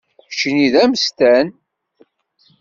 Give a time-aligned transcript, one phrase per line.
[0.23, 1.47] Keččini d amsestan?